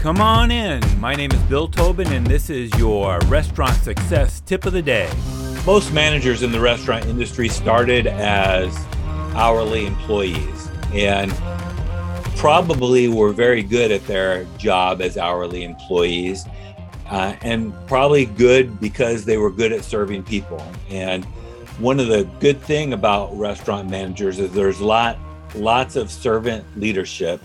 Come 0.00 0.22
on 0.22 0.50
in. 0.50 0.80
My 0.98 1.14
name 1.14 1.30
is 1.30 1.38
Bill 1.40 1.68
Tobin, 1.68 2.10
and 2.10 2.26
this 2.26 2.48
is 2.48 2.74
your 2.78 3.18
restaurant 3.26 3.76
success 3.82 4.40
tip 4.40 4.64
of 4.64 4.72
the 4.72 4.80
day. 4.80 5.12
Most 5.66 5.92
managers 5.92 6.42
in 6.42 6.52
the 6.52 6.58
restaurant 6.58 7.04
industry 7.04 7.50
started 7.50 8.06
as 8.06 8.74
hourly 9.34 9.84
employees 9.84 10.70
and 10.94 11.30
probably 12.38 13.08
were 13.08 13.34
very 13.34 13.62
good 13.62 13.90
at 13.90 14.02
their 14.06 14.44
job 14.56 15.02
as 15.02 15.18
hourly 15.18 15.64
employees 15.64 16.46
uh, 17.10 17.36
and 17.42 17.74
probably 17.86 18.24
good 18.24 18.80
because 18.80 19.26
they 19.26 19.36
were 19.36 19.50
good 19.50 19.70
at 19.70 19.84
serving 19.84 20.22
people. 20.22 20.66
And 20.88 21.26
one 21.76 22.00
of 22.00 22.06
the 22.06 22.24
good 22.40 22.58
thing 22.62 22.94
about 22.94 23.36
restaurant 23.36 23.90
managers 23.90 24.38
is 24.38 24.50
there's 24.52 24.80
lot 24.80 25.18
lots 25.54 25.94
of 25.94 26.10
servant 26.10 26.64
leadership 26.74 27.42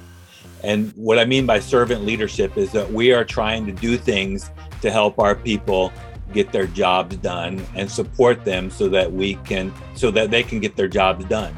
and 0.65 0.91
what 0.95 1.19
I 1.19 1.25
mean 1.25 1.45
by 1.45 1.59
servant 1.59 2.05
leadership 2.05 2.57
is 2.57 2.71
that 2.71 2.91
we 2.91 3.13
are 3.13 3.23
trying 3.23 3.67
to 3.67 3.71
do 3.71 3.97
things 3.97 4.49
to 4.81 4.89
help 4.89 5.19
our 5.19 5.35
people 5.35 5.93
get 6.33 6.51
their 6.51 6.65
jobs 6.65 7.17
done 7.17 7.63
and 7.75 7.89
support 7.89 8.43
them 8.43 8.71
so 8.71 8.89
that 8.89 9.11
we 9.11 9.35
can 9.35 9.71
so 9.93 10.09
that 10.09 10.31
they 10.31 10.41
can 10.41 10.59
get 10.59 10.75
their 10.75 10.87
jobs 10.87 11.23
done. 11.25 11.55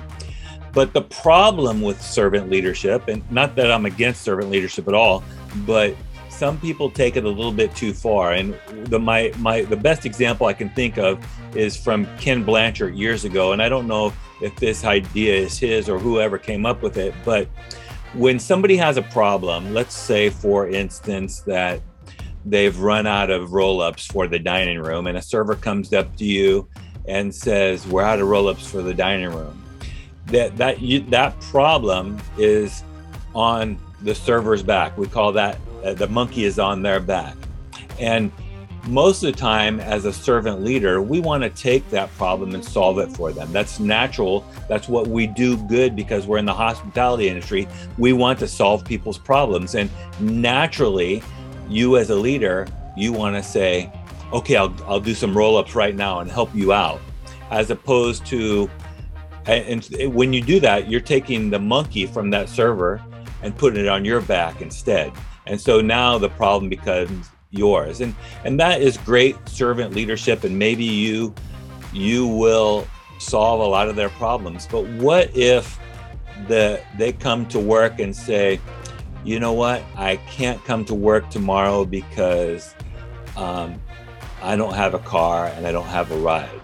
But 0.73 0.94
the 0.94 1.04
problem 1.04 1.81
with 1.81 2.02
servant 2.02 2.50
leadership 2.50 3.08
and 3.08 3.23
not 3.31 3.55
that 3.55 3.72
I'm 3.72 3.86
against 3.86 4.23
servant 4.23 4.52
leadership 4.52 4.90
at 4.90 4.94
all, 4.94 5.23
but 5.66 5.95
some 6.30 6.59
people 6.59 6.92
take 6.92 7.16
it 7.16 7.23
a 7.23 7.30
little 7.30 7.53
bit 7.53 7.73
too 7.76 7.94
far 7.94 8.34
and 8.34 8.59
the 8.88 9.00
my 9.00 9.31
my 9.38 9.62
the 9.62 9.78
best 9.78 10.05
example 10.05 10.48
I 10.48 10.53
can 10.53 10.70
think 10.72 10.98
of 10.98 11.26
is 11.55 11.78
from 11.78 12.05
Ken 12.17 12.44
Blanchard 12.44 12.94
years 12.94 13.23
ago 13.23 13.53
and 13.53 13.62
I 13.62 13.70
don't 13.70 13.88
know 13.88 14.12
if 14.42 14.53
this 14.58 14.84
idea 14.84 15.34
is 15.34 15.58
his 15.58 15.88
or 15.88 15.98
whoever 15.98 16.38
came 16.38 16.66
up 16.66 16.84
with 16.84 16.98
it, 16.98 17.16
but 17.23 17.48
when 18.13 18.39
somebody 18.39 18.77
has 18.77 18.97
a 18.97 19.02
problem, 19.02 19.73
let's 19.73 19.95
say, 19.95 20.29
for 20.29 20.67
instance, 20.70 21.41
that 21.41 21.81
they've 22.45 22.77
run 22.80 23.05
out 23.05 23.30
of 23.30 23.53
roll 23.53 23.81
ups 23.81 24.05
for 24.05 24.27
the 24.27 24.39
dining 24.39 24.80
room, 24.80 25.08
and 25.08 25.17
a 25.17 25.22
server 25.22 25.55
comes 25.55 25.94
up 25.94 26.16
to 26.17 26.25
you 26.25 26.67
and 27.08 27.33
says, 27.33 27.88
We're 27.88 28.03
out 28.03 28.19
of 28.19 28.27
roll 28.27 28.47
ups 28.47 28.69
for 28.69 28.81
the 28.81 28.94
dining 28.94 29.31
room. 29.31 29.61
That, 30.27 30.58
that, 30.58 30.81
you, 30.81 31.02
that 31.09 31.39
problem 31.39 32.19
is 32.38 32.83
on 33.33 33.80
the 34.02 34.14
server's 34.14 34.64
back. 34.64 34.97
We 34.97 35.08
call 35.08 35.31
that 35.33 35.58
uh, 35.83 35.94
the 35.94 36.08
monkey 36.08 36.44
is 36.44 36.59
on 36.59 36.81
their 36.81 36.99
back. 36.99 37.36
And 37.99 38.31
most 38.88 39.21
of 39.23 39.33
the 39.33 39.38
time 39.38 39.80
as 39.81 40.05
a 40.05 40.13
servant 40.13 40.63
leader 40.63 41.02
we 41.02 41.19
want 41.19 41.43
to 41.43 41.49
take 41.49 41.88
that 41.89 42.09
problem 42.16 42.55
and 42.55 42.63
solve 42.63 42.99
it 42.99 43.11
for 43.11 43.31
them. 43.31 43.52
That's 43.52 43.80
natural. 43.80 44.45
That's 44.69 44.88
what 44.88 45.07
we 45.07 45.27
do 45.27 45.57
good 45.57 45.95
because 45.95 46.25
we're 46.25 46.38
in 46.38 46.45
the 46.45 46.53
hospitality 46.53 47.27
industry. 47.27 47.67
We 47.97 48.13
want 48.13 48.39
to 48.39 48.47
solve 48.47 48.85
people's 48.85 49.17
problems. 49.17 49.75
And 49.75 49.89
naturally 50.19 51.21
you 51.69 51.97
as 51.97 52.09
a 52.09 52.15
leader 52.15 52.67
you 52.95 53.11
want 53.11 53.35
to 53.35 53.43
say 53.43 53.91
okay 54.31 54.55
I'll, 54.55 54.73
I'll 54.85 54.99
do 54.99 55.13
some 55.13 55.38
roll-ups 55.38 55.75
right 55.75 55.95
now 55.95 56.19
and 56.19 56.31
help 56.31 56.53
you 56.55 56.71
out. 56.71 57.02
As 57.52 57.69
opposed 57.69 58.25
to 58.27 58.69
and 59.45 59.85
when 60.13 60.33
you 60.33 60.41
do 60.41 60.59
that 60.61 60.89
you're 60.89 61.02
taking 61.02 61.49
the 61.49 61.59
monkey 61.59 62.05
from 62.05 62.30
that 62.30 62.47
server 62.47 63.02
and 63.43 63.55
putting 63.55 63.81
it 63.81 63.88
on 63.88 64.05
your 64.05 64.21
back 64.21 64.61
instead. 64.61 65.11
And 65.45 65.59
so 65.59 65.81
now 65.81 66.17
the 66.17 66.30
problem 66.30 66.69
becomes 66.69 67.30
yours. 67.52 68.02
And 68.02 68.16
and 68.44 68.59
that 68.59 68.81
is 68.81 68.98
great 68.98 69.36
servant 69.48 69.94
leadership 69.94 70.44
and 70.44 70.58
maybe 70.58 70.84
you 70.84 71.34
you 71.94 72.28
will 72.28 72.88
solve 73.20 73.62
a 73.62 73.66
lot 73.66 73.88
of 73.89 73.95
their 73.95 74.09
problems. 74.09 74.67
But 74.70 74.86
what 74.88 75.36
if 75.36 75.80
the 76.48 76.81
they 76.98 77.14
come 77.14 77.45
to 77.48 77.59
work 77.59 78.00
and 78.00 78.16
say 78.16 78.59
you 79.23 79.39
know 79.39 79.54
what? 79.54 79.84
I 79.95 80.17
can't 80.17 80.64
come 80.64 80.86
to 80.86 80.94
work 80.94 81.30
tomorrow 81.30 81.84
because 81.84 82.73
um, 83.36 83.82
i 84.42 84.56
don't 84.56 84.73
have 84.73 84.94
a 84.94 85.00
car 85.00 85.48
and 85.48 85.66
i 85.66 85.72
don't 85.72 85.88
have 85.88 86.11
a 86.11 86.17
ride. 86.17 86.61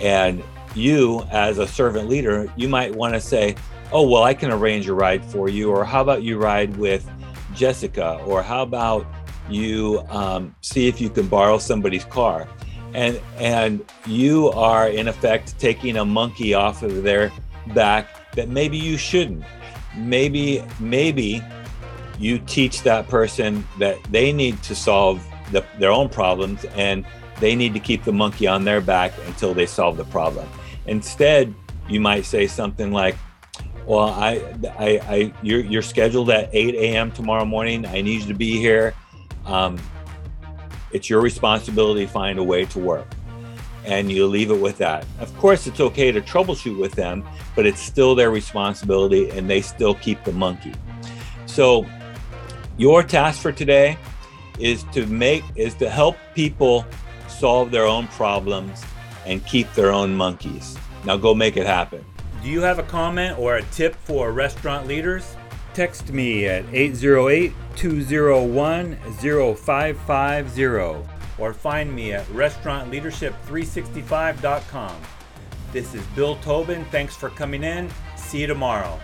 And 0.00 0.42
you 0.74 1.26
as 1.30 1.58
a 1.58 1.66
servant 1.66 2.08
leader 2.08 2.50
you 2.56 2.68
might 2.68 2.94
want 2.94 3.12
to 3.14 3.20
say 3.20 3.56
oh 3.92 4.08
well 4.08 4.22
i 4.22 4.32
can 4.32 4.50
arrange 4.50 4.88
a 4.88 4.94
ride 4.94 5.22
for 5.22 5.50
you 5.50 5.70
or 5.70 5.84
how 5.84 6.00
about 6.00 6.22
you 6.22 6.38
ride 6.38 6.74
with 6.78 7.06
jessica? 7.54 8.20
Or 8.26 8.42
how 8.42 8.62
about 8.62 9.06
you 9.48 10.04
um, 10.08 10.54
see 10.60 10.88
if 10.88 11.00
you 11.00 11.10
can 11.10 11.26
borrow 11.26 11.58
somebody's 11.58 12.04
car. 12.04 12.48
And 12.94 13.20
and 13.38 13.84
you 14.06 14.50
are 14.50 14.88
in 14.88 15.08
effect 15.08 15.58
taking 15.58 15.96
a 15.96 16.04
monkey 16.04 16.52
off 16.52 16.82
of 16.82 17.02
their 17.02 17.32
back 17.74 18.32
that 18.32 18.48
maybe 18.48 18.76
you 18.76 18.98
shouldn't. 18.98 19.44
Maybe 19.96 20.62
maybe 20.78 21.42
you 22.18 22.38
teach 22.38 22.82
that 22.82 23.08
person 23.08 23.66
that 23.78 23.98
they 24.10 24.32
need 24.32 24.62
to 24.64 24.74
solve 24.74 25.26
the, 25.52 25.64
their 25.78 25.90
own 25.90 26.08
problems 26.08 26.64
and 26.76 27.06
they 27.40 27.56
need 27.56 27.72
to 27.74 27.80
keep 27.80 28.04
the 28.04 28.12
monkey 28.12 28.46
on 28.46 28.64
their 28.64 28.80
back 28.80 29.12
until 29.26 29.54
they 29.54 29.66
solve 29.66 29.96
the 29.96 30.04
problem. 30.04 30.46
Instead 30.86 31.54
you 31.88 32.00
might 32.00 32.24
say 32.24 32.46
something 32.46 32.92
like 32.92 33.16
well 33.86 34.10
i 34.10 34.34
i, 34.78 34.88
I 35.08 35.32
you're, 35.42 35.60
you're 35.60 35.82
scheduled 35.82 36.30
at 36.30 36.48
8 36.52 36.74
a.m 36.74 37.10
tomorrow 37.10 37.44
morning. 37.44 37.86
I 37.86 38.00
need 38.02 38.22
you 38.22 38.28
to 38.28 38.34
be 38.34 38.58
here 38.58 38.94
um, 39.46 39.78
it's 40.92 41.08
your 41.08 41.20
responsibility 41.20 42.06
to 42.06 42.12
find 42.12 42.38
a 42.38 42.44
way 42.44 42.64
to 42.66 42.78
work. 42.78 43.06
And 43.84 44.12
you 44.12 44.26
leave 44.26 44.50
it 44.50 44.60
with 44.60 44.78
that. 44.78 45.04
Of 45.18 45.36
course, 45.38 45.66
it's 45.66 45.80
okay 45.80 46.12
to 46.12 46.20
troubleshoot 46.20 46.78
with 46.78 46.92
them, 46.92 47.24
but 47.56 47.66
it's 47.66 47.80
still 47.80 48.14
their 48.14 48.30
responsibility 48.30 49.30
and 49.30 49.50
they 49.50 49.60
still 49.60 49.94
keep 49.94 50.22
the 50.24 50.32
monkey. 50.32 50.74
So, 51.46 51.86
your 52.78 53.02
task 53.02 53.42
for 53.42 53.52
today 53.52 53.98
is 54.58 54.84
to 54.92 55.06
make 55.06 55.42
is 55.56 55.74
to 55.74 55.90
help 55.90 56.16
people 56.34 56.86
solve 57.28 57.70
their 57.70 57.86
own 57.86 58.06
problems 58.08 58.84
and 59.26 59.44
keep 59.46 59.72
their 59.74 59.92
own 59.92 60.14
monkeys. 60.14 60.76
Now 61.04 61.16
go 61.16 61.34
make 61.34 61.56
it 61.56 61.66
happen. 61.66 62.04
Do 62.42 62.48
you 62.48 62.60
have 62.60 62.78
a 62.78 62.84
comment 62.84 63.38
or 63.38 63.56
a 63.56 63.62
tip 63.64 63.94
for 63.96 64.32
restaurant 64.32 64.86
leaders? 64.86 65.36
Text 65.74 66.12
me 66.12 66.46
at 66.46 66.64
808 66.72 67.52
201 67.76 68.96
0550 69.56 70.64
or 71.38 71.54
find 71.54 71.94
me 71.94 72.12
at 72.12 72.26
restaurantleadership365.com. 72.26 74.96
This 75.72 75.94
is 75.94 76.04
Bill 76.08 76.36
Tobin. 76.36 76.84
Thanks 76.86 77.14
for 77.16 77.30
coming 77.30 77.64
in. 77.64 77.90
See 78.16 78.42
you 78.42 78.46
tomorrow. 78.46 79.00